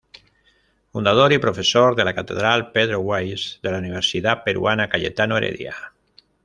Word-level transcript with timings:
Fundador 0.91 1.31
y 1.31 1.37
profesor 1.37 1.95
de 1.95 2.03
la 2.03 2.15
Cátedra 2.15 2.73
Pedro 2.73 3.01
Weiss, 3.01 3.59
de 3.61 3.71
la 3.71 3.77
Universidad 3.77 4.43
Peruana 4.43 4.89
Cayetano 4.89 5.37
Heredia. 5.37 5.75